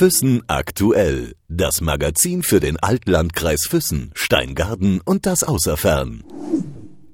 [0.00, 1.34] Füssen aktuell.
[1.48, 6.24] Das Magazin für den Altlandkreis Füssen, Steingarten und das Außerfern.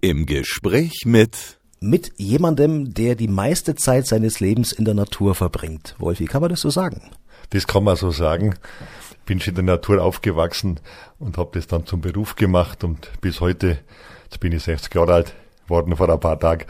[0.00, 5.96] Im Gespräch mit mit jemandem, der die meiste Zeit seines Lebens in der Natur verbringt.
[5.98, 7.10] Wolfi, kann man das so sagen?
[7.50, 8.54] Das kann man so sagen.
[9.24, 10.78] Bin schon in der Natur aufgewachsen
[11.18, 13.80] und habe das dann zum Beruf gemacht und bis heute,
[14.26, 15.34] jetzt bin ich 60 Jahre alt
[15.66, 16.66] worden vor ein paar Tagen,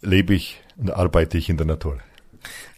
[0.00, 1.98] lebe ich und arbeite ich in der Natur.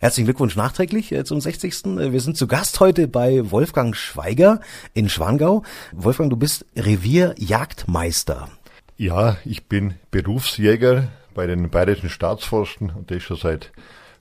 [0.00, 1.84] Herzlichen Glückwunsch nachträglich äh, zum 60.
[1.84, 4.60] Äh, wir sind zu Gast heute bei Wolfgang Schweiger
[4.94, 5.64] in Schwangau.
[5.90, 8.48] Wolfgang, du bist Revierjagdmeister.
[8.96, 13.72] Ja, ich bin Berufsjäger bei den Bayerischen Staatsforsten und das schon seit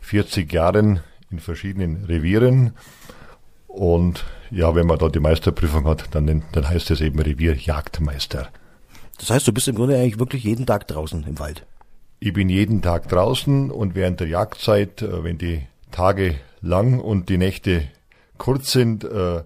[0.02, 2.74] 40 Jahren in verschiedenen Revieren.
[3.68, 8.50] Und ja, wenn man da die Meisterprüfung hat, dann, dann heißt es eben Revierjagdmeister.
[9.20, 11.68] Das heißt, du bist im Grunde eigentlich wirklich jeden Tag draußen im Wald.
[12.20, 17.30] Ich bin jeden Tag draußen und während der Jagdzeit, äh, wenn die Tage lang und
[17.30, 17.88] die Nächte
[18.38, 19.44] kurz sind, äh,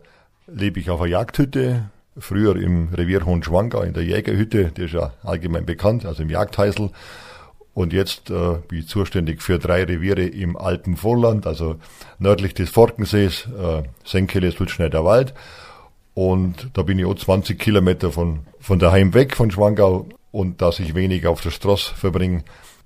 [0.48, 1.90] lebe ich auf einer Jagdhütte.
[2.18, 6.90] Früher im Revier Hohenschwangau in der Jägerhütte, die ist ja allgemein bekannt, also im Jagdhäusl.
[7.74, 11.77] Und jetzt äh, bin ich zuständig für drei Reviere im Alpenvorland, also
[12.20, 15.34] nördlich des Forkensees, äh, Senkele, Sulzschneider Wald.
[16.13, 20.79] Und da bin ich auch 20 Kilometer von, von daheim weg, von Schwangau und dass
[20.79, 22.44] ich wenig auf der Straße verbringe,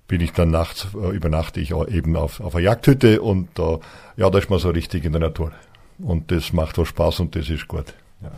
[0.07, 3.79] bin ich dann nachts, äh, übernachte ich eben auf, auf einer Jagdhütte und äh,
[4.17, 5.51] ja, da ist man so richtig in der Natur.
[5.99, 7.93] Und das macht auch Spaß und das ist gut.
[8.21, 8.31] Ja.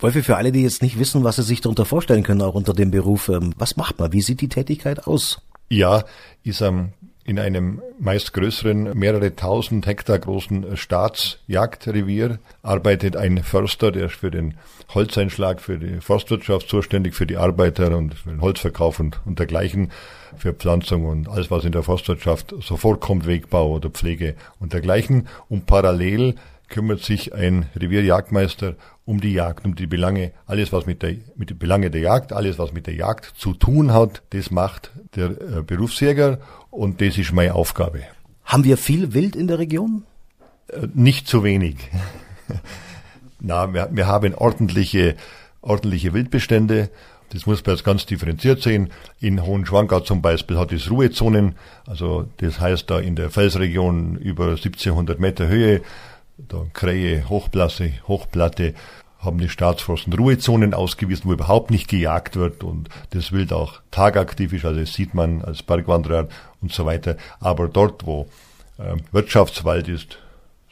[0.00, 2.74] Wolfi, für alle, die jetzt nicht wissen, was sie sich darunter vorstellen können, auch unter
[2.74, 4.12] dem Beruf, ähm, was macht man?
[4.12, 5.40] Wie sieht die Tätigkeit aus?
[5.68, 6.04] Ja,
[6.42, 6.92] ist am
[7.24, 14.30] in einem meist größeren, mehrere tausend Hektar großen Staatsjagdrevier arbeitet ein Förster, der ist für
[14.30, 14.54] den
[14.92, 19.90] Holzeinschlag, für die Forstwirtschaft zuständig, für die Arbeiter und für den Holzverkauf und, und dergleichen,
[20.38, 25.28] für Pflanzung und alles, was in der Forstwirtschaft so vorkommt, Wegbau oder Pflege und dergleichen.
[25.48, 26.34] Und parallel
[26.68, 28.74] kümmert sich ein Revierjagdmeister
[29.04, 32.32] um die Jagd, um die Belange, alles was mit der mit den Belange der Jagd,
[32.32, 36.38] alles was mit der Jagd zu tun hat, das macht der äh, Berufsjäger
[36.70, 38.00] und das ist meine Aufgabe.
[38.44, 40.04] Haben wir viel Wild in der Region?
[40.68, 41.76] Äh, nicht zu wenig.
[43.40, 45.16] Na, wir, wir haben ordentliche
[45.64, 46.90] ordentliche Wildbestände.
[47.34, 48.90] Das muss man jetzt ganz differenziert sehen.
[49.18, 54.50] In Hohenschwangau zum Beispiel hat es Ruhezonen, also das heißt da in der Felsregion über
[54.50, 55.82] 1700 Meter Höhe
[56.38, 58.74] da Krähe, Hochplatte, Hochplatte
[59.18, 64.52] haben die Staatsforsten Ruhezonen ausgewiesen, wo überhaupt nicht gejagt wird und das Wild auch tagaktiv
[64.52, 66.28] ist, also das sieht man als Bergwanderer
[66.60, 67.16] und so weiter.
[67.40, 68.28] Aber dort, wo
[68.78, 70.18] äh, Wirtschaftswald ist,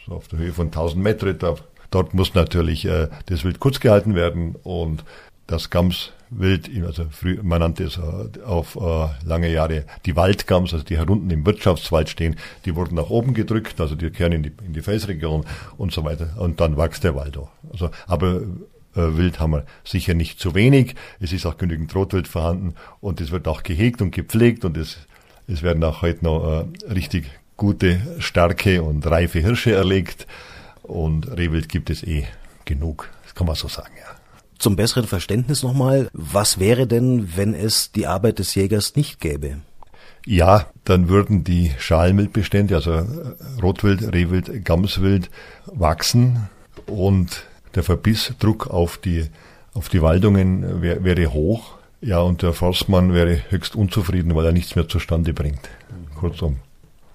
[0.06, 1.56] so auf der Höhe von 1000 Meter, da,
[1.90, 5.02] dort muss natürlich äh, das Wild kurz gehalten werden und
[5.46, 10.72] das Gams Wild, also früh, man nannte es äh, auf äh, lange Jahre die Waldgams,
[10.72, 14.42] also die herunten im Wirtschaftswald stehen, die wurden nach oben gedrückt, also die kehren in
[14.42, 15.44] die, in die Felsregion
[15.76, 16.30] und so weiter.
[16.38, 17.50] Und dann wächst der Wald auch.
[17.70, 18.42] Also, aber
[18.94, 20.94] äh, Wild haben wir sicher nicht zu wenig.
[21.20, 24.98] Es ist auch genügend Rotwild vorhanden und es wird auch gehegt und gepflegt und es,
[25.46, 30.26] es werden auch heute noch äh, richtig gute, starke und reife Hirsche erlegt
[30.82, 32.26] und Rehwild gibt es eh
[32.64, 33.08] genug.
[33.24, 34.11] Das kann man so sagen, ja.
[34.62, 39.56] Zum besseren Verständnis nochmal, was wäre denn, wenn es die Arbeit des Jägers nicht gäbe?
[40.24, 43.04] Ja, dann würden die Schalenwildbestände, also äh,
[43.60, 45.30] Rotwild, Rehwild, Gamswild,
[45.66, 46.48] wachsen
[46.86, 47.42] und
[47.74, 49.26] der Verbissdruck auf die,
[49.74, 51.74] auf die Waldungen wär, wäre hoch.
[52.00, 55.68] Ja, und der Forstmann wäre höchst unzufrieden, weil er nichts mehr zustande bringt.
[56.14, 56.58] Kurzum.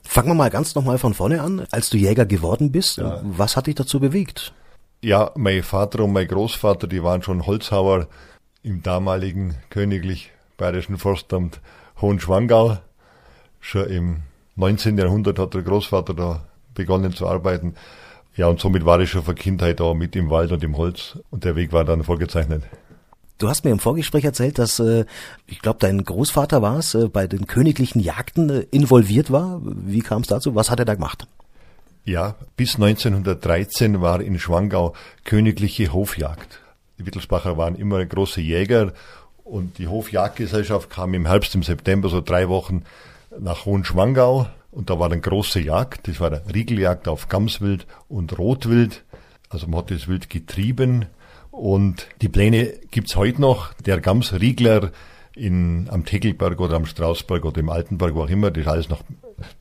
[0.04, 1.66] Fangen wir mal ganz nochmal von vorne an.
[1.72, 3.22] Als du Jäger geworden bist, ja.
[3.24, 4.52] was hat dich dazu bewegt?
[5.02, 8.08] Ja, mein Vater und mein Großvater, die waren schon Holzhauer
[8.64, 11.62] im damaligen königlich bayerischen Forstamt
[12.02, 12.78] Hohenschwangau.
[13.60, 14.18] Schon im
[14.56, 14.98] 19.
[14.98, 17.76] Jahrhundert hat der Großvater da begonnen zu arbeiten.
[18.36, 21.20] Ja, und somit war ich schon von Kindheit da mit im Wald und im Holz
[21.30, 22.64] und der Weg war dann vorgezeichnet.
[23.38, 25.06] Du hast mir im Vorgespräch erzählt, dass, äh,
[25.46, 29.62] ich glaube, dein Großvater war es, äh, bei den königlichen Jagden äh, involviert war.
[29.64, 30.56] Wie kam es dazu?
[30.56, 31.28] Was hat er da gemacht?
[32.08, 34.94] Ja, bis 1913 war in Schwangau
[35.26, 36.62] königliche Hofjagd.
[36.98, 38.94] Die Wittelsbacher waren immer große Jäger
[39.44, 42.84] und die Hofjagdgesellschaft kam im Herbst, im September, so drei Wochen
[43.38, 46.08] nach Hohenschwangau und da war eine große Jagd.
[46.08, 49.04] Das war eine Riegeljagd auf Gamswild und Rotwild.
[49.50, 51.08] Also man hat das Wild getrieben
[51.52, 53.74] und die Pläne gibt's heute noch.
[53.86, 54.92] Der Gamsriegler
[55.36, 58.90] in, am Tegelberg oder am Strausberg oder im Altenberg, wo auch immer, das ist alles
[58.90, 59.02] noch,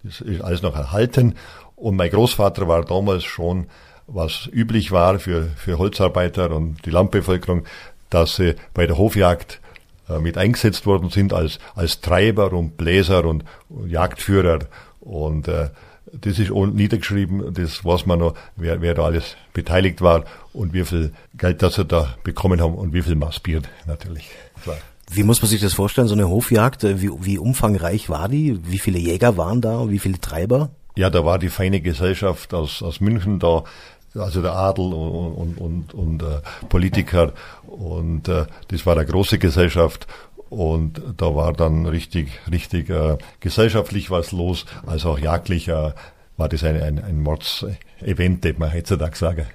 [0.04, 1.34] das ist alles noch erhalten.
[1.76, 3.66] Und mein Großvater war damals schon,
[4.06, 7.64] was üblich war für, für Holzarbeiter und die Landbevölkerung,
[8.10, 9.60] dass sie bei der Hofjagd
[10.08, 13.44] äh, mit eingesetzt worden sind als, als Treiber und Bläser und,
[13.86, 14.60] Jagdführer.
[15.00, 15.68] Und äh,
[16.12, 20.84] das ist niedergeschrieben, das weiß man noch, wer, wer da alles beteiligt war und wie
[20.84, 24.28] viel Geld das sie da bekommen haben und wie viel maßbiert natürlich.
[24.62, 24.76] Klar.
[25.10, 26.84] Wie muss man sich das vorstellen, so eine Hofjagd?
[26.84, 28.58] Wie, wie umfangreich war die?
[28.68, 29.88] Wie viele Jäger waren da?
[29.88, 30.70] Wie viele Treiber?
[30.96, 33.64] Ja, da war die feine Gesellschaft aus, aus München da,
[34.14, 37.32] also der Adel und, und, und, und äh, Politiker
[37.66, 40.06] und äh, das war eine große Gesellschaft
[40.48, 45.92] und da war dann richtig, richtig äh, gesellschaftlich was los, also auch jagdlich äh,
[46.38, 49.46] war das ein, ein, ein Mordsevent, den man heutzutage sagen.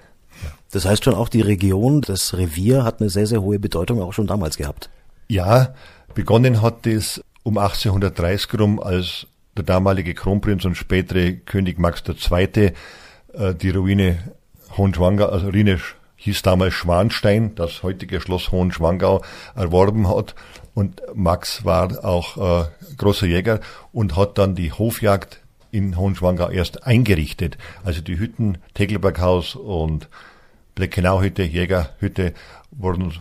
[0.44, 0.50] Ja.
[0.72, 4.14] Das heißt schon auch die Region, das Revier hat eine sehr, sehr hohe Bedeutung auch
[4.14, 4.90] schon damals gehabt.
[5.28, 5.74] Ja,
[6.14, 9.28] begonnen hat das um 1830 rum, als
[9.58, 12.46] der damalige Kronprinz und spätere König Max II.
[13.34, 14.20] Äh, die Ruine
[14.78, 15.80] Hohenschwangau, also Ruine
[16.16, 19.24] hieß damals Schwanstein, das heutige Schloss Hohenschwangau,
[19.56, 20.36] erworben hat.
[20.74, 22.66] Und Max war auch äh,
[22.98, 23.60] großer Jäger
[23.92, 27.58] und hat dann die Hofjagd in Hohenschwangau erst eingerichtet.
[27.84, 30.10] Also die Hütten, Tegelberghaus und
[30.76, 32.34] Bleckenauhütte, Jägerhütte
[32.72, 33.14] wurden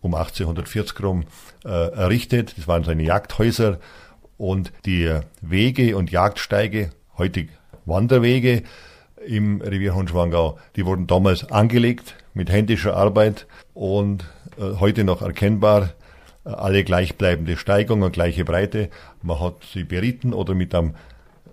[0.00, 1.24] um 1840 rum
[1.64, 2.54] äh, errichtet.
[2.56, 3.78] Das waren seine Jagdhäuser
[4.38, 7.46] und die Wege und Jagdsteige, heute
[7.84, 8.62] Wanderwege
[9.26, 14.24] im Revier Hohenschwangau, die wurden damals angelegt mit händischer Arbeit und
[14.58, 15.94] äh, heute noch erkennbar
[16.44, 18.90] äh, alle gleichbleibende Steigung und gleiche Breite.
[19.22, 20.94] Man hat sie beritten oder mit, einem,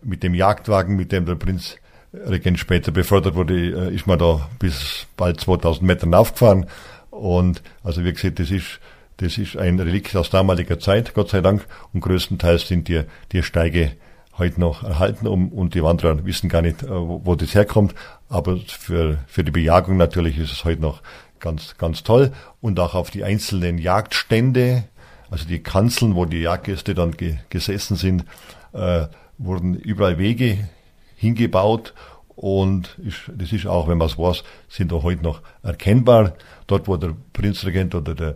[0.01, 1.77] mit dem Jagdwagen, mit dem der Prinz
[2.13, 6.67] Regent später befördert wurde, äh, ist man da bis bald 2000 Metern aufgefahren.
[7.09, 8.79] Und also wie gesagt, das ist,
[9.17, 11.65] das ist ein Relikt aus damaliger Zeit, Gott sei Dank.
[11.93, 13.93] Und größtenteils sind die, die Steige
[14.37, 17.93] heute noch erhalten um, und die Wanderer wissen gar nicht, wo, wo das herkommt.
[18.29, 21.01] Aber für, für die Bejagung natürlich ist es heute noch
[21.39, 22.31] ganz, ganz toll.
[22.61, 24.85] Und auch auf die einzelnen Jagdstände,
[25.29, 28.25] also die Kanzeln, wo die Jagdgäste dann ge gesessen sind,
[28.73, 29.07] äh,
[29.37, 30.69] wurden überall Wege
[31.15, 31.93] hingebaut.
[32.35, 36.33] Und ist, das ist auch, wenn man es weiß, sind auch heute noch erkennbar.
[36.65, 38.35] Dort, wo der Prinzregent oder der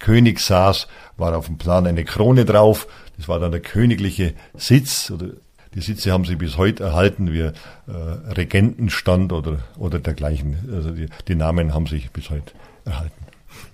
[0.00, 2.88] König saß, war auf dem Plan eine Krone drauf.
[3.16, 5.12] Das war dann der königliche Sitz
[5.74, 7.52] die Sitze haben sie bis heute erhalten, wie äh,
[7.86, 10.56] Regentenstand oder, oder dergleichen.
[10.74, 12.52] Also die, die Namen haben sich bis heute
[12.84, 13.14] erhalten.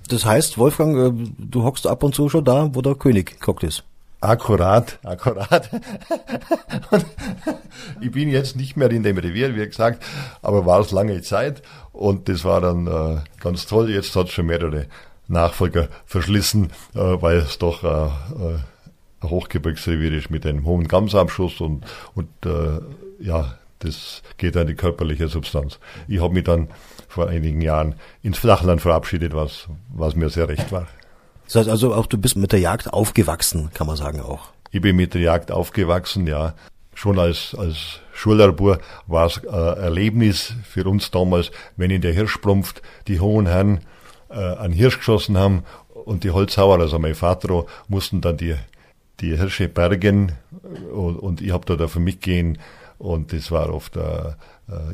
[0.08, 3.62] Das heißt, Wolfgang, äh, du hockst ab und zu schon da, wo der König gekocht
[3.62, 3.82] ist.
[4.20, 5.70] Akkurat, akkurat.
[8.00, 10.02] ich bin jetzt nicht mehr in dem Revier, wie gesagt,
[10.42, 11.62] aber war es lange Zeit
[11.92, 13.90] und das war dann äh, ganz toll.
[13.90, 14.86] Jetzt hat es schon mehrere
[15.28, 18.58] Nachfolger verschlissen, äh, weil es doch äh, äh
[19.24, 21.84] Hochgebirgsrevier ist mit einem hohen Gamsabschuss und,
[22.14, 22.28] und
[23.18, 25.80] ja, das geht an die körperliche Substanz.
[26.06, 26.68] Ich habe mich dann
[27.08, 30.86] vor einigen Jahren ins Flachland verabschiedet, was, was mir sehr recht war.
[31.46, 34.50] Das heißt also auch, du bist mit der Jagd aufgewachsen, kann man sagen auch.
[34.70, 36.54] Ich bin mit der Jagd aufgewachsen, ja.
[36.94, 42.82] Schon als, als Schullarbur war es äh, Erlebnis für uns damals, wenn in der Hirschprumpft
[43.06, 43.80] die hohen Herren
[44.28, 48.56] äh, einen Hirsch geschossen haben und die Holzhauer, also mein Vater, mussten dann die
[49.20, 50.32] die Hirsche bergen
[50.92, 52.58] und, und ich habe da dafür mitgehen
[52.98, 54.34] und das war oft, äh, äh,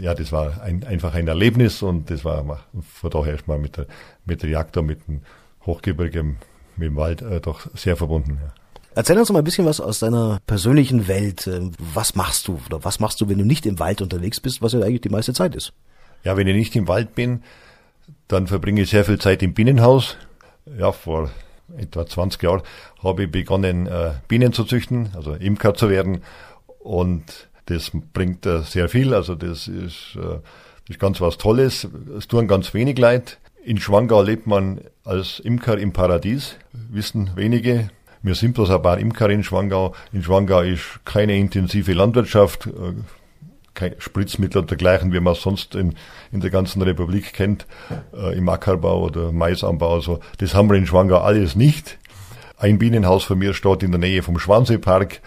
[0.00, 3.86] ja, das war ein, einfach ein Erlebnis und das war von daher erstmal mit der,
[4.24, 5.22] mit der Jagd da, mit dem
[5.66, 6.36] Hochgebirge, mit
[6.78, 8.38] dem Wald äh, doch sehr verbunden.
[8.42, 8.52] Ja.
[8.94, 11.46] Erzähl uns mal ein bisschen was aus deiner persönlichen Welt.
[11.46, 14.60] Ähm, was machst du oder was machst du, wenn du nicht im Wald unterwegs bist,
[14.60, 15.72] was ja eigentlich die meiste Zeit ist?
[16.24, 17.42] Ja, wenn ich nicht im Wald bin,
[18.28, 20.16] dann verbringe ich sehr viel Zeit im Bienenhaus.
[20.78, 21.30] Ja, vor
[21.76, 22.62] etwa 20 Jahren,
[23.02, 26.22] habe ich begonnen, äh, Bienen zu züchten, also Imker zu werden.
[26.78, 29.14] Und das bringt äh, sehr viel.
[29.14, 31.88] Also das ist, äh, das ist ganz was Tolles.
[32.16, 33.38] Es tun ganz wenig Leid.
[33.64, 37.90] In Schwangau lebt man als Imker im Paradies, wissen wenige.
[38.22, 39.94] Wir sind bloß ein paar Imker in Schwangau.
[40.12, 42.68] In Schwangau ist keine intensive Landwirtschaft,
[43.74, 45.94] kein Spritzmittel und dergleichen, wie man es sonst in,
[46.30, 47.66] in der ganzen Republik kennt,
[48.14, 49.94] äh, im Ackerbau oder Maisanbau.
[49.94, 51.98] Also das haben wir in Schwangau alles nicht.
[52.58, 55.20] Ein Bienenhaus von mir steht in der Nähe vom Schwanseepark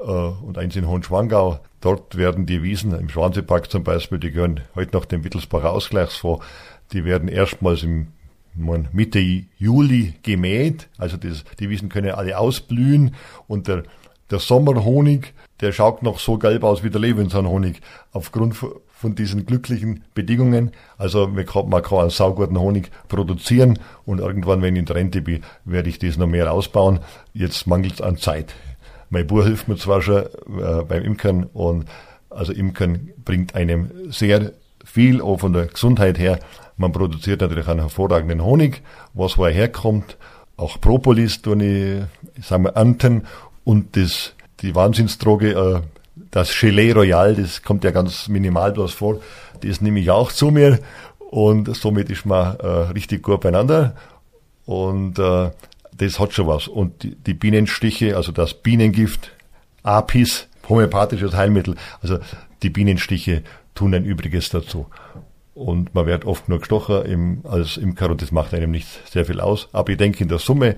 [0.00, 1.60] äh, und eins in Hohenschwangau.
[1.80, 6.44] Dort werden die Wiesen, im Schwanseepark zum Beispiel, die gehören heute noch dem Wittelsbacher Ausgleichsfonds,
[6.92, 8.08] die werden erstmals im
[8.54, 9.20] Mitte
[9.58, 10.88] Juli gemäht.
[10.98, 13.14] Also das, die Wiesen können alle ausblühen
[13.46, 13.84] und der,
[14.30, 17.80] der Sommerhonig der schaut noch so gelb aus wie der Lebenshornhonig
[18.12, 20.72] aufgrund von diesen glücklichen Bedingungen.
[20.98, 24.96] Also man kann, man kann einen sauguten Honig produzieren und irgendwann, wenn ich in der
[24.96, 27.00] Rente bin, werde ich das noch mehr ausbauen.
[27.32, 28.54] Jetzt mangelt es an Zeit.
[29.08, 31.86] Mein Bub hilft mir zwar schon äh, beim Imkern und
[32.30, 34.52] also Imkern bringt einem sehr
[34.84, 36.38] viel, auch von der Gesundheit her.
[36.76, 38.82] Man produziert natürlich einen hervorragenden Honig,
[39.14, 40.16] was woher herkommt.
[40.56, 43.26] Auch Propolis tue ich, sagen wir, ernten
[43.64, 45.80] und das die Wahnsinnsdroge, äh,
[46.30, 49.20] das Gelee Royal, das kommt ja ganz minimal bloß vor,
[49.62, 50.78] das nehme ich auch zu mir
[51.30, 53.94] und somit ist man äh, richtig gut beieinander
[54.66, 55.50] und äh,
[55.96, 56.68] das hat schon was.
[56.68, 59.32] Und die, die Bienenstiche, also das Bienengift,
[59.82, 62.18] Apis, homöopathisches Heilmittel, also
[62.62, 63.42] die Bienenstiche
[63.74, 64.86] tun ein Übriges dazu.
[65.54, 69.26] Und man wird oft nur gestochen im, als Imker und das macht einem nicht sehr
[69.26, 69.68] viel aus.
[69.72, 70.76] Aber ich denke, in der Summe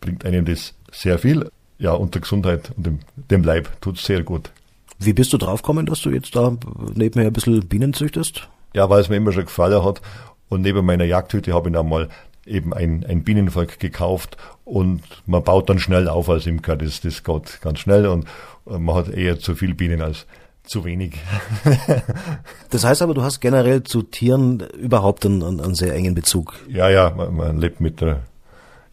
[0.00, 1.48] bringt einem das sehr viel.
[1.82, 4.52] Ja, und der Gesundheit und dem, dem Leib tut es sehr gut.
[5.00, 6.56] Wie bist du draufgekommen, dass du jetzt da
[6.94, 8.48] nebenher ein bisschen Bienen züchtest?
[8.72, 10.00] Ja, weil es mir immer schon gefallen hat.
[10.48, 12.08] Und neben meiner Jagdhütte habe ich dann mal
[12.46, 16.76] eben ein, ein Bienenvolk gekauft und man baut dann schnell auf als Imker.
[16.76, 18.28] Das, das geht ganz schnell und
[18.64, 20.26] man hat eher zu viel Bienen als
[20.62, 21.18] zu wenig.
[22.70, 26.54] das heißt aber, du hast generell zu Tieren überhaupt einen, einen sehr engen Bezug.
[26.68, 28.20] Ja, ja, man, man lebt mit der,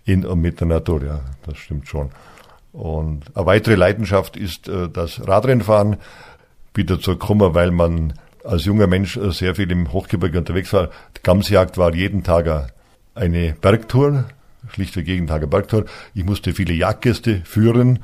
[0.06, 2.10] in und mit der Natur, ja, das stimmt schon.
[2.72, 5.98] Und eine weitere Leidenschaft ist äh, das Radrennfahren.
[6.74, 10.90] Bin dazu gekommen, weil man als junger Mensch äh, sehr viel im Hochgebirge unterwegs war.
[11.18, 12.72] Die Gamsjagd war jeden Tag
[13.16, 14.26] eine Bergtour,
[14.70, 15.86] schlichtweg jeden Tag eine Bergtour.
[16.14, 18.00] Ich musste viele Jagdgäste führen,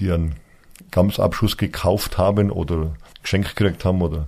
[0.00, 0.36] die einen
[0.90, 2.92] Gamsabschuss gekauft haben oder
[3.22, 4.26] geschenkt gekriegt haben oder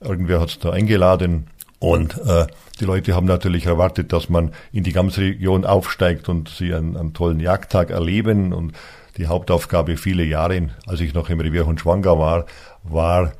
[0.00, 1.48] irgendwer hat es da eingeladen.
[1.80, 2.46] Und äh,
[2.78, 7.14] die Leute haben natürlich erwartet, dass man in die Gamsregion aufsteigt und sie einen, einen
[7.14, 8.52] tollen Jagdtag erleben.
[8.52, 8.74] Und
[9.16, 12.46] die Hauptaufgabe viele Jahre, als ich noch im Revier Honschwanga war,
[12.84, 13.32] war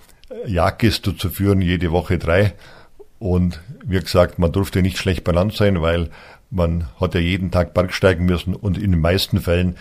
[0.47, 2.55] Jagdgäste zu führen, jede Woche drei.
[3.19, 6.09] Und wie gesagt, man durfte nicht schlecht benannt sein, weil
[6.51, 9.77] man hat ja jeden Tag Bergsteigen müssen und in den meisten Fällen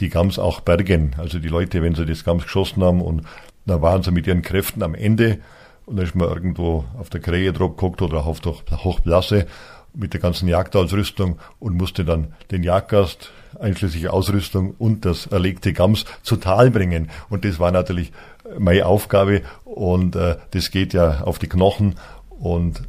[0.00, 1.16] die Gams auch bergen.
[1.16, 3.22] Also die Leute, wenn sie das Gams geschossen haben und
[3.64, 5.38] da waren sie mit ihren Kräften am Ende
[5.86, 9.46] und dann ist man irgendwo auf der Krähe drauf geguckt oder auf der Hochblasse
[9.94, 16.04] mit der ganzen Jagdausrüstung und musste dann den Jagdgast einschließlich Ausrüstung und das erlegte Gams
[16.22, 17.10] zu Tal bringen.
[17.30, 18.12] Und das war natürlich
[18.58, 21.94] meine Aufgabe und äh, das geht ja auf die Knochen
[22.38, 22.82] und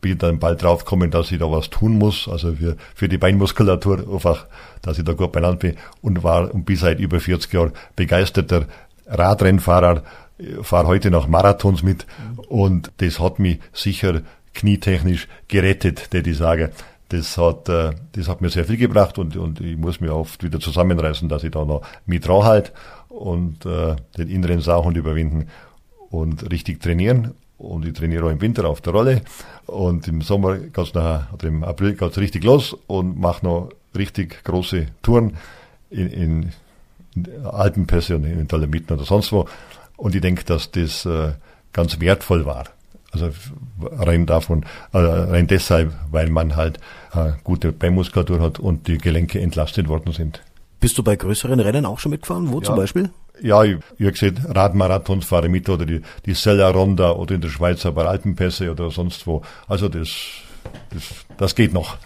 [0.00, 3.18] bin dann bald drauf gekommen, dass ich da was tun muss, also für, für die
[3.18, 4.46] Beinmuskulatur einfach,
[4.82, 8.64] dass ich da gut benannt bin und war und bin seit über 40 Jahren begeisterter
[9.06, 10.02] Radrennfahrer,
[10.62, 12.06] fahre heute noch Marathons mit
[12.48, 14.22] und das hat mich sicher
[14.54, 16.70] knietechnisch gerettet, der ich sage.
[17.08, 20.42] Das hat, äh, das hat mir sehr viel gebracht und, und ich muss mich oft
[20.44, 22.72] wieder zusammenreißen, dass ich da noch mit dran halt
[23.08, 25.48] und äh, den inneren Sauhund überwinden
[26.10, 29.22] und richtig trainieren und ich trainiere auch im Winter auf der Rolle.
[29.66, 34.42] Und im Sommer geht's nachher, oder im April geht's richtig los und mache noch richtig
[34.44, 35.36] große Touren
[35.90, 36.52] in, in,
[37.44, 39.46] Alpenpässe und in Dolomiten oder sonst wo.
[40.00, 41.32] Und ich denke, dass das äh,
[41.74, 42.64] ganz wertvoll war.
[43.12, 43.30] Also
[43.80, 46.78] rein davon, äh, rein deshalb, weil man halt
[47.12, 50.42] äh, gute Beinmuskulatur hat und die Gelenke entlastet worden sind.
[50.80, 52.50] Bist du bei größeren Rennen auch schon mitgefahren?
[52.50, 52.64] Wo ja.
[52.64, 53.10] zum Beispiel?
[53.42, 57.42] Ja, ich, ich habe gesehen, Radmarathons fahre mit oder die, die Sella Ronda oder in
[57.42, 59.42] der Schweiz aber Alpenpässe oder sonst wo.
[59.68, 60.08] Also das,
[60.88, 61.02] das,
[61.36, 61.98] das geht noch.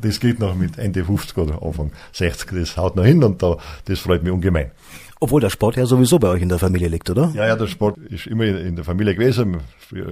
[0.00, 2.50] Das geht noch mit Ende 50 oder Anfang 60.
[2.52, 3.56] Das haut noch hin und da,
[3.86, 4.72] das freut mich ungemein.
[5.22, 7.30] Obwohl der Sport ja sowieso bei euch in der Familie liegt, oder?
[7.34, 9.58] Ja, ja, der Sport ist immer in der Familie gewesen.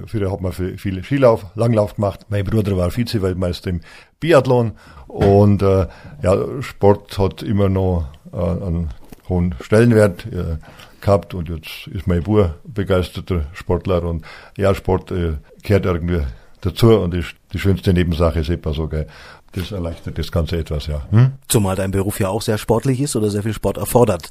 [0.05, 2.27] Früher hat man viel Skilauf, Langlauf gemacht.
[2.29, 3.81] Mein Bruder war Vize-Weltmeister im
[4.19, 4.73] Biathlon
[5.07, 5.87] und äh,
[6.21, 8.89] ja, Sport hat immer noch äh, einen
[9.27, 10.57] hohen Stellenwert äh,
[11.01, 14.23] gehabt und jetzt ist mein Bruder begeisterter Sportler und
[14.57, 16.21] ja, Sport äh, gehört irgendwie
[16.61, 19.07] dazu und ist die schönste Nebensache ist etwa so, gell.
[19.53, 21.01] Das erleichtert das Ganze etwas, ja.
[21.09, 21.31] Hm?
[21.47, 24.29] Zumal dein Beruf ja auch sehr sportlich ist oder sehr viel Sport erfordert.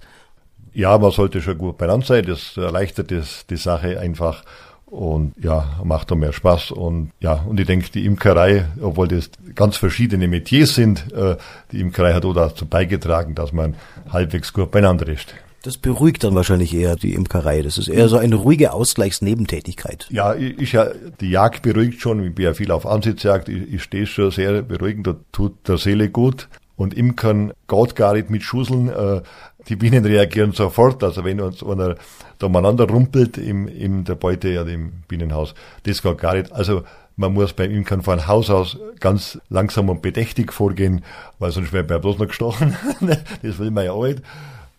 [0.79, 4.45] Ja, man sollte schon gut benannt sein, das erleichtert das, die Sache einfach
[4.87, 9.29] und ja, macht da mehr Spaß und ja, und ich denke, die Imkerei, obwohl das
[9.57, 11.35] ganz verschiedene Metiers sind, äh,
[11.73, 13.75] die Imkerei hat auch dazu beigetragen, dass man
[14.09, 15.35] halbwegs gut beieinander ist.
[15.63, 17.63] Das beruhigt dann wahrscheinlich eher die Imkerei.
[17.63, 20.07] Das ist eher so eine ruhige Ausgleichsnebentätigkeit.
[20.11, 22.25] Ja, ich, ja, die Jagd beruhigt schon.
[22.25, 23.49] Ich bin ja viel auf Ansitzjagd.
[23.49, 25.09] Ich, ich stehe schon sehr beruhigend.
[25.09, 26.49] Da tut der Seele gut.
[26.79, 28.89] Und Imkern geht gar nicht mit Schusseln.
[28.89, 29.23] Äh,
[29.69, 31.03] die Bienen reagieren sofort.
[31.03, 31.97] Also wenn uns einer
[32.39, 36.53] da umeinander rumpelt im, in der Beute, ja, im Bienenhaus, das geht gar nicht.
[36.53, 36.85] Also
[37.17, 41.05] man muss beim Imkern von Haus aus ganz langsam und bedächtig vorgehen,
[41.41, 42.77] weil sonst werden wir bloß noch gestochen.
[43.43, 44.23] das will man ja auch nicht.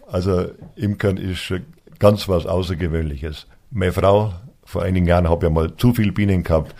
[0.07, 0.45] Also
[0.77, 1.53] Imkern ist
[1.99, 3.45] ganz was Außergewöhnliches.
[3.71, 6.73] Meine Frau, vor einigen Jahren habe ich mal zu viel Bienen gehabt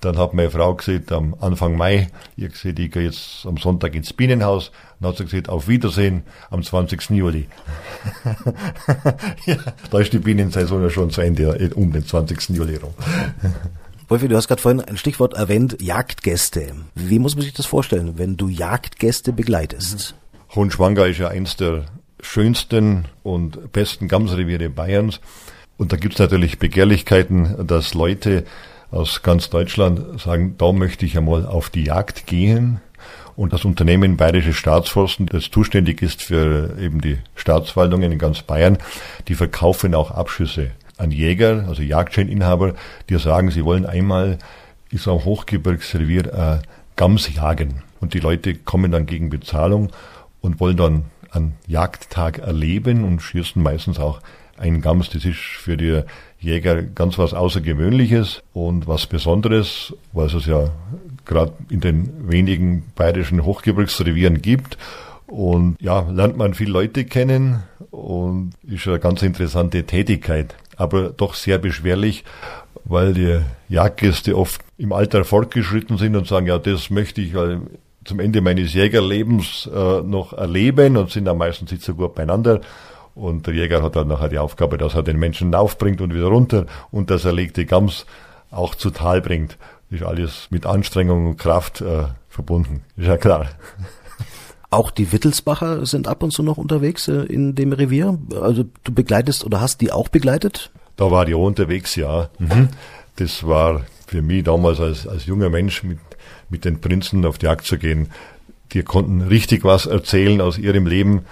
[0.00, 3.94] dann hat meine Frau gesagt, am Anfang Mai, ich gesagt, ich gehe jetzt am Sonntag
[3.94, 4.72] ins Bienenhaus.
[4.98, 7.10] Dann hat sie gesagt, auf Wiedersehen am 20.
[7.10, 7.46] Juli.
[9.46, 9.56] ja,
[9.90, 12.50] da ist die Bienensaison ja schon zu Ende, um den 20.
[12.50, 12.94] Juli rum.
[14.08, 16.72] Wolfi, du hast gerade vorhin ein Stichwort erwähnt, Jagdgäste.
[16.96, 20.14] Wie muss man sich das vorstellen, wenn du Jagdgäste begleitest?
[20.54, 21.84] Hohenschwanger ist ja eins der
[22.20, 25.20] schönsten und besten Gamsreviere Bayerns.
[25.76, 28.44] Und da gibt's natürlich Begehrlichkeiten, dass Leute
[28.90, 32.80] aus ganz Deutschland sagen, da möchte ich einmal auf die Jagd gehen.
[33.36, 38.78] Und das Unternehmen Bayerische Staatsforsten, das zuständig ist für eben die Staatswaldungen in ganz Bayern,
[39.28, 42.74] die verkaufen auch Abschüsse an Jäger, also Jagdscheininhaber,
[43.08, 44.38] die sagen, sie wollen einmal
[44.90, 46.58] in so einem Hochgebirgsrevier äh,
[46.96, 47.82] Gams jagen.
[48.00, 49.90] Und die Leute kommen dann gegen Bezahlung
[50.42, 54.20] und wollen dann einen Jagdtag erleben und schießen meistens auch
[54.58, 55.08] einen Gams.
[55.10, 56.02] Das ist für die
[56.40, 60.70] Jäger ganz was Außergewöhnliches und was Besonderes, weil es ja
[61.26, 64.78] gerade in den wenigen bayerischen Hochgebirgsrevieren gibt.
[65.26, 71.34] Und ja, lernt man viele Leute kennen und ist eine ganz interessante Tätigkeit, aber doch
[71.34, 72.24] sehr beschwerlich,
[72.84, 77.34] weil die Jagdgäste oft im Alter fortgeschritten sind und sagen, ja, das möchte ich
[78.04, 82.60] zum Ende meines Jägerlebens äh, noch erleben und sind am meisten nicht so gut beieinander.
[83.20, 86.28] Und der Jäger hat dann nachher die Aufgabe, dass er den Menschen aufbringt und wieder
[86.28, 88.06] runter und das erlegte Gams
[88.50, 89.58] auch zu Tal bringt.
[89.90, 92.82] Das ist alles mit Anstrengung und Kraft äh, verbunden.
[92.96, 93.50] Ist ja klar.
[94.70, 98.18] Auch die Wittelsbacher sind ab und zu noch unterwegs äh, in dem Revier.
[98.40, 100.70] Also du begleitest oder hast die auch begleitet?
[100.96, 102.30] Da war die auch unterwegs, ja.
[102.38, 102.68] Mhm.
[103.16, 105.98] Das war für mich damals als, als junger Mensch mit,
[106.48, 108.10] mit den Prinzen auf die Jagd zu gehen.
[108.72, 111.22] Die konnten richtig was erzählen aus ihrem Leben.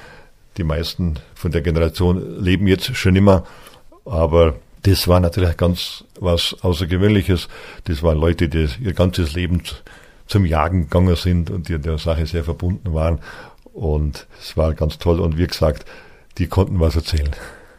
[0.58, 3.44] Die meisten von der Generation leben jetzt schon immer.
[4.04, 7.48] Aber das war natürlich ganz was Außergewöhnliches.
[7.84, 9.62] Das waren Leute, die ihr ganzes Leben
[10.26, 13.20] zum Jagen gegangen sind und die der Sache sehr verbunden waren.
[13.72, 15.20] Und es war ganz toll.
[15.20, 15.86] Und wie gesagt,
[16.38, 17.30] die konnten was erzählen.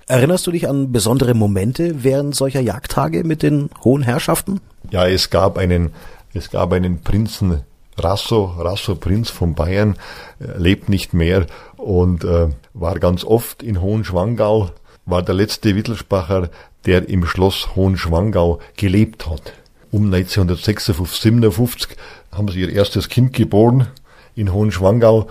[0.08, 4.62] Erinnerst du dich an besondere Momente während solcher Jagdtage mit den hohen Herrschaften?
[4.90, 5.92] Ja, es gab einen,
[6.34, 7.62] es gab einen Prinzen
[8.00, 9.96] Rasso, Rasso Prinz von Bayern,
[10.40, 11.46] äh, lebt nicht mehr
[11.80, 14.70] und äh, war ganz oft in Hohenschwangau,
[15.06, 16.50] war der letzte Wittelsbacher,
[16.86, 19.54] der im Schloss Hohenschwangau gelebt hat.
[19.92, 21.98] Um 1956, 57
[22.32, 23.88] haben sie ihr erstes Kind geboren
[24.36, 25.28] in Hohenschwangau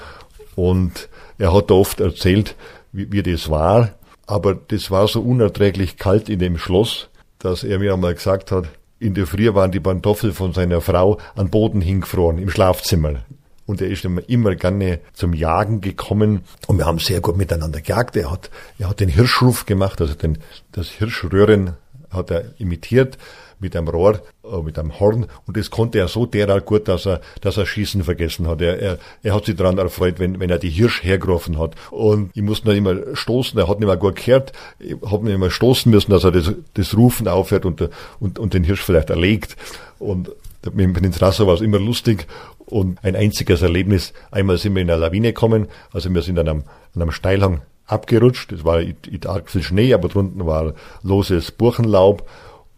[0.57, 2.57] und er hat da oft erzählt,
[2.93, 3.91] wie, wie das war.
[4.27, 8.69] Aber das war so unerträglich kalt in dem Schloss, dass er mir einmal gesagt hat,
[8.99, 13.21] in der Früh waren die Pantoffel von seiner Frau an Boden hingefroren im Schlafzimmer.
[13.69, 16.41] Und er ist immer, gerne zum Jagen gekommen.
[16.67, 18.17] Und wir haben sehr gut miteinander gejagt.
[18.17, 20.39] Er hat, er hat den Hirschruf gemacht, also den,
[20.73, 21.75] das Hirschröhren
[22.11, 23.19] hat er imitiert
[23.61, 27.05] mit einem Rohr, äh, mit einem Horn und das konnte er so derart gut, dass
[27.07, 28.63] er, dass er Schießen vergessen hat.
[28.63, 31.75] Er, er, er hat sich daran erfreut, wenn, wenn er die Hirsch hergerufen hat.
[31.91, 35.35] Und ich musste noch immer stoßen, er hat nicht mehr gut gehört, ich habe nicht
[35.35, 39.11] immer stoßen müssen, dass er das, das Rufen aufhört und, und, und den Hirsch vielleicht
[39.11, 39.57] erlegt.
[39.99, 40.31] Und
[40.73, 42.27] mit dem Rassa war es immer lustig
[42.67, 44.13] und ein einziges Erlebnis.
[44.31, 47.63] Einmal sind wir in eine Lawine gekommen, also wir sind an einem, an einem Steilhang
[47.87, 48.53] abgerutscht.
[48.53, 48.83] Es war
[49.27, 52.29] arg viel Schnee, aber drunten war loses Buchenlaub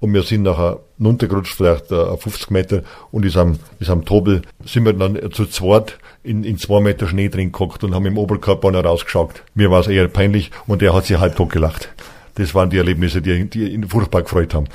[0.00, 4.42] und wir sind nachher runtergerutscht, vielleicht äh, 50 Meter, und ist am, ist am Tobel,
[4.64, 8.18] sind wir dann zu zweit in, in zwei Meter Schnee drin gehockt und haben im
[8.18, 9.42] Oberkörper noch rausgeschaut.
[9.54, 11.90] Mir war es eher peinlich und er hat sich halb tot gelacht.
[12.36, 14.66] Das waren die Erlebnisse, die, die ihn furchtbar gefreut haben.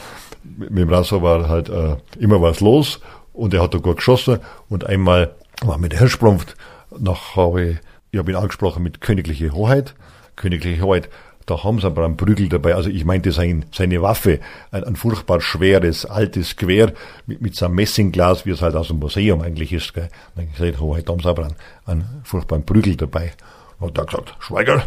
[0.57, 2.99] Mit dem Rasso war halt äh, immer was los
[3.33, 6.55] und er hat da gut geschossen und einmal war mit der Hirschprumpft,
[6.97, 7.77] nach habe ich,
[8.11, 9.95] ich habe ihn angesprochen mit königliche Hoheit.
[10.35, 11.09] Königliche Hoheit
[11.45, 12.75] da haben sie aber einen Prügel dabei.
[12.75, 14.39] Also ich meinte sein, seine Waffe,
[14.71, 16.93] ein, ein furchtbar schweres, altes Gewehr
[17.27, 19.93] mit, mit so einem Messingglas, wie es halt aus dem Museum eigentlich ist.
[19.93, 20.09] Gell.
[20.35, 21.55] Dann gesagt, oh, heute haben sie aber einen,
[21.85, 23.33] einen furchtbaren Prügel dabei.
[23.79, 24.83] Und da gesagt, Schweiger,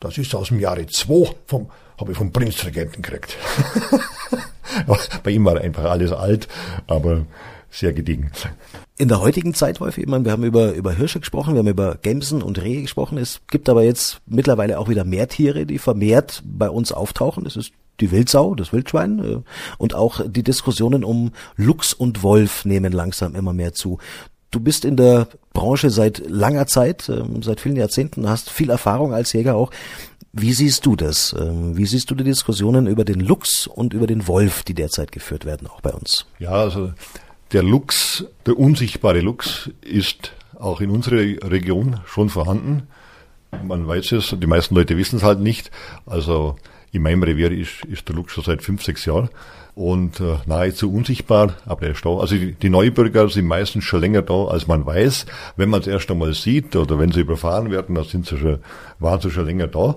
[0.00, 3.36] das ist aus dem Jahre 2 vom, habe ich vom Prinzregenten gekriegt.
[5.22, 6.48] Bei ihm war einfach alles alt,
[6.86, 7.26] aber
[7.70, 8.30] sehr gediegen.
[8.98, 11.68] In der heutigen Zeit, Wolf, ich meine, wir haben über, über Hirsche gesprochen, wir haben
[11.68, 13.18] über Gämsen und Rehe gesprochen.
[13.18, 17.44] Es gibt aber jetzt mittlerweile auch wieder mehr Tiere, die vermehrt bei uns auftauchen.
[17.44, 19.38] Das ist die Wildsau, das Wildschwein äh,
[19.78, 23.98] und auch die Diskussionen um Luchs und Wolf nehmen langsam immer mehr zu.
[24.50, 29.12] Du bist in der Branche seit langer Zeit, ähm, seit vielen Jahrzehnten, hast viel Erfahrung
[29.12, 29.70] als Jäger auch.
[30.38, 31.34] Wie siehst du das?
[31.38, 35.10] Ähm, wie siehst du die Diskussionen über den Luchs und über den Wolf, die derzeit
[35.10, 36.26] geführt werden, auch bei uns?
[36.38, 36.92] Ja, also
[37.52, 41.20] der Luchs, der unsichtbare Luchs, ist auch in unserer
[41.50, 42.82] Region schon vorhanden.
[43.64, 45.70] Man weiß es, die meisten Leute wissen es halt nicht.
[46.04, 46.56] Also
[46.92, 49.30] in meinem Revier ist, ist der Luchs schon seit fünf, sechs Jahren
[49.74, 52.10] und äh, nahezu unsichtbar, aber er ist da.
[52.10, 55.24] Also die, die Neubürger sind meistens schon länger da, als man weiß.
[55.56, 58.58] Wenn man es erst einmal sieht oder wenn sie überfahren werden, dann sind sie schon,
[58.98, 59.94] waren sie schon länger da.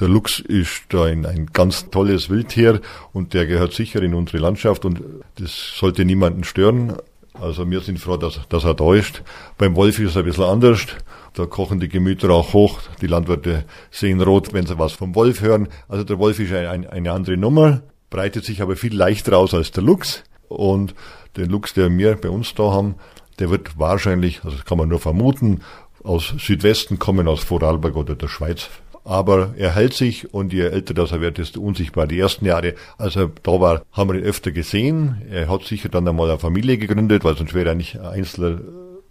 [0.00, 2.80] Der Luchs ist ein, ein ganz tolles Wildtier
[3.12, 5.02] und der gehört sicher in unsere Landschaft und
[5.36, 6.94] das sollte niemanden stören.
[7.34, 9.22] Also wir sind froh, dass, dass er da ist.
[9.58, 10.86] Beim Wolf ist es ein bisschen anders.
[11.34, 12.80] Da kochen die Gemüter auch hoch.
[13.00, 15.68] Die Landwirte sehen rot, wenn sie was vom Wolf hören.
[15.88, 19.52] Also der Wolf ist ein, ein, eine andere Nummer, breitet sich aber viel leichter aus
[19.52, 20.22] als der Luchs.
[20.48, 20.94] Und
[21.36, 22.96] den Luchs, der wir bei uns da haben,
[23.38, 25.60] der wird wahrscheinlich, also das kann man nur vermuten,
[26.02, 28.68] aus Südwesten kommen, aus Vorarlberg oder der Schweiz.
[29.08, 32.06] Aber er hält sich und je älter das er wird, desto unsichtbar.
[32.06, 35.22] Die ersten Jahre, als er da war, haben wir ihn öfter gesehen.
[35.30, 38.58] Er hat sicher dann einmal eine Familie gegründet, weil sonst wäre er nicht ein Einzelner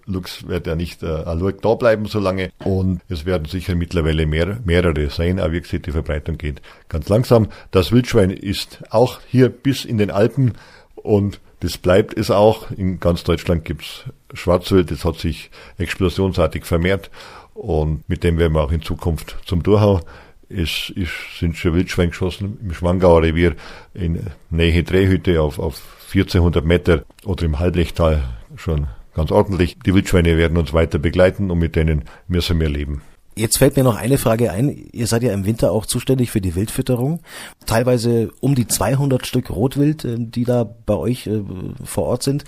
[0.06, 4.60] Lux wird ja nicht äh, da bleiben so lange und es werden sicher mittlerweile mehr,
[4.64, 7.50] mehrere sein, aber wie gesagt, die Verbreitung geht ganz langsam.
[7.72, 10.54] Das Wildschwein ist auch hier bis in den Alpen
[10.96, 12.72] und das bleibt es auch.
[12.72, 17.10] In ganz Deutschland gibt's Schwarzwild, das hat sich explosionsartig vermehrt
[17.58, 20.02] und mit dem werden wir auch in Zukunft zum Durchhau.
[20.48, 23.56] Es ist, sind schon Wildschwein geschossen im Schwangauer Revier
[23.94, 25.82] in Nähe Drehhütte auf, auf
[26.14, 28.24] 1400 Meter oder im Halblechtal
[28.56, 29.78] schon ganz ordentlich.
[29.86, 33.02] Die Wildschweine werden uns weiter begleiten und mit denen müssen wir leben.
[33.36, 34.70] Jetzt fällt mir noch eine Frage ein.
[34.92, 37.22] Ihr seid ja im Winter auch zuständig für die Wildfütterung.
[37.66, 41.42] Teilweise um die 200 Stück Rotwild, äh, die da bei euch äh,
[41.84, 42.46] vor Ort sind.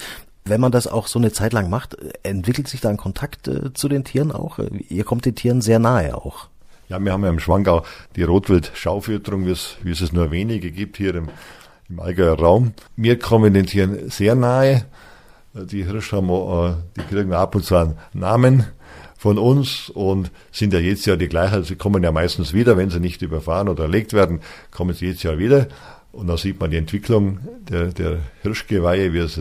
[0.49, 3.73] Wenn man das auch so eine Zeit lang macht, entwickelt sich da ein Kontakt äh,
[3.73, 4.59] zu den Tieren auch?
[4.89, 6.47] Ihr kommt den Tieren sehr nahe auch.
[6.89, 7.83] Ja, wir haben ja im Schwangau
[8.15, 11.29] die Rotwild-Schaufütterung, wie es, es nur wenige gibt hier im,
[11.87, 12.73] im Allgäuer Raum.
[12.95, 14.85] Wir kommen den Tieren sehr nahe.
[15.53, 18.65] Die Hirsche haben, äh, die kriegen ab und zu einen Namen
[19.17, 21.63] von uns und sind ja jedes Jahr die gleichen.
[21.63, 24.39] Sie kommen ja meistens wieder, wenn sie nicht überfahren oder erlegt werden,
[24.71, 25.67] kommen sie jedes Jahr wieder.
[26.11, 29.37] Und da sieht man die Entwicklung der, der Hirschgeweihe, wie es,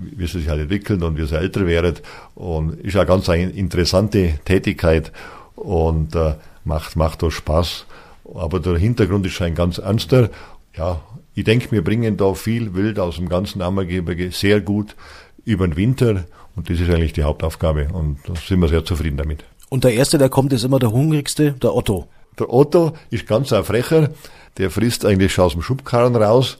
[0.00, 1.96] wie sie sich halt entwickeln und wie sie älter werden.
[2.34, 5.12] Und ist ja ganz eine interessante Tätigkeit
[5.54, 7.86] und äh, macht, macht auch Spaß.
[8.34, 10.30] Aber der Hintergrund ist ein ganz ernster.
[10.76, 11.00] Ja,
[11.34, 14.96] ich denke, wir bringen da viel Wild aus dem ganzen Ammergebirge sehr gut
[15.44, 16.24] über den Winter
[16.56, 19.44] und das ist eigentlich die Hauptaufgabe und da sind wir sehr zufrieden damit.
[19.68, 22.08] Und der Erste, der kommt, ist immer der Hungrigste, der Otto.
[22.38, 24.10] Der Otto ist ganz ein Frecher,
[24.58, 26.58] der frisst eigentlich schon aus dem Schubkarren raus.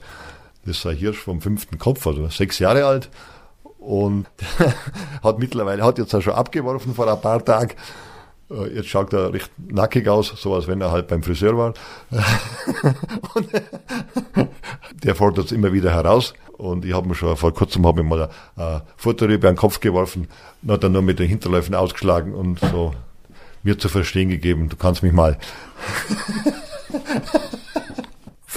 [0.67, 3.09] Das ist ein Hirsch vom fünften Kopf, also sechs Jahre alt
[3.79, 4.27] und
[5.23, 7.71] hat mittlerweile, hat jetzt auch schon abgeworfen vor ein paar Tagen
[8.49, 11.73] äh, jetzt schaut er recht nackig aus, so als wenn er halt beim Friseur war.
[13.33, 13.49] und
[15.03, 16.33] der fordert es immer wieder heraus.
[16.57, 19.79] Und ich habe mir schon vor kurzem hab ich mal ein Futter über den Kopf
[19.79, 20.27] geworfen,
[20.63, 22.93] und hat dann nur mit den Hinterläufen ausgeschlagen und so
[23.63, 25.37] mir zu verstehen gegeben, du kannst mich mal.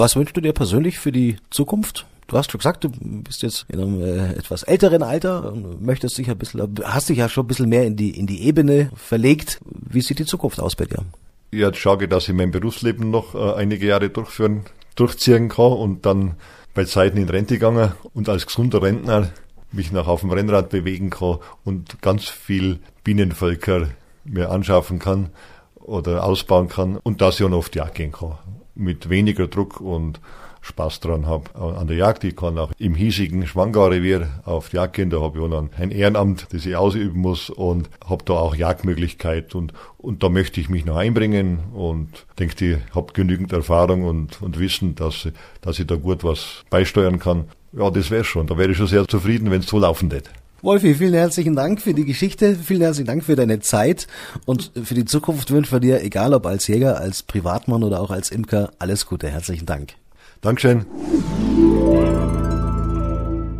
[0.00, 2.06] Was wünschst du dir persönlich für die Zukunft?
[2.26, 6.16] Du hast schon gesagt, du bist jetzt in einem äh, etwas älteren Alter und möchtest
[6.16, 8.90] dich ein bisschen, hast dich ja schon ein bisschen mehr in die, in die Ebene
[8.96, 9.60] verlegt.
[9.66, 11.04] Wie sieht die Zukunft aus bei dir?
[11.52, 14.62] Ja, jetzt schaue ich, dass ich mein Berufsleben noch äh, einige Jahre durchführen,
[14.94, 16.36] durchziehen kann und dann
[16.72, 19.28] bei Zeiten in Rente gegangen und als gesunder Rentner
[19.70, 23.88] mich noch auf dem Rennrad bewegen kann und ganz viel Bienenvölker
[24.24, 25.28] mir anschaffen kann
[25.74, 28.38] oder ausbauen kann und das ja noch auf die Jagd gehen kann.
[28.80, 30.20] Mit weniger Druck und
[30.62, 32.24] Spaß dran habe an der Jagd.
[32.24, 35.10] Ich kann auch im hiesigen Schwangau-Revier auf die Jagd gehen.
[35.10, 38.54] Da habe ich auch noch ein Ehrenamt, das ich ausüben muss und habe da auch
[38.54, 44.04] Jagdmöglichkeit und, und da möchte ich mich noch einbringen und denke, ich habe genügend Erfahrung
[44.04, 45.28] und, und Wissen, dass,
[45.60, 47.44] dass ich da gut was beisteuern kann.
[47.72, 48.46] Ja, das wäre schon.
[48.46, 50.30] Da wäre ich schon sehr zufrieden, wenn es so laufen hätte.
[50.62, 54.06] Wolfi, vielen herzlichen Dank für die Geschichte, vielen herzlichen Dank für deine Zeit
[54.44, 58.10] und für die Zukunft wünschen wir dir, egal ob als Jäger, als Privatmann oder auch
[58.10, 59.28] als Imker, alles Gute.
[59.28, 59.94] Herzlichen Dank.
[60.42, 60.84] Dankeschön.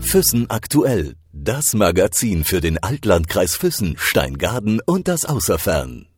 [0.01, 1.15] Füssen aktuell.
[1.33, 6.10] Das Magazin für den Altlandkreis Füssen, Steingaden und das Außerfern.